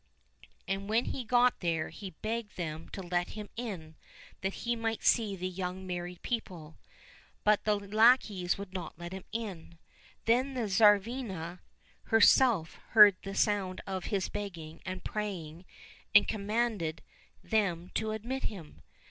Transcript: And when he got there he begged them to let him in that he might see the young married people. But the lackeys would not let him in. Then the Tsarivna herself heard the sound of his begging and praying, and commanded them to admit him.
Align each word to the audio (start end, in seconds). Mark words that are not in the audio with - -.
And 0.67 0.89
when 0.89 1.05
he 1.05 1.23
got 1.23 1.59
there 1.59 1.89
he 1.89 2.15
begged 2.23 2.57
them 2.57 2.89
to 2.89 3.03
let 3.03 3.33
him 3.37 3.49
in 3.55 3.93
that 4.41 4.51
he 4.65 4.75
might 4.75 5.03
see 5.03 5.35
the 5.35 5.47
young 5.47 5.85
married 5.85 6.23
people. 6.23 6.79
But 7.43 7.65
the 7.65 7.75
lackeys 7.75 8.57
would 8.57 8.73
not 8.73 8.97
let 8.97 9.13
him 9.13 9.25
in. 9.31 9.77
Then 10.25 10.55
the 10.55 10.65
Tsarivna 10.67 11.59
herself 12.05 12.79
heard 12.93 13.15
the 13.21 13.35
sound 13.35 13.79
of 13.85 14.05
his 14.05 14.27
begging 14.27 14.81
and 14.87 15.03
praying, 15.03 15.65
and 16.15 16.27
commanded 16.27 17.03
them 17.43 17.91
to 17.93 18.09
admit 18.09 18.45
him. 18.45 18.81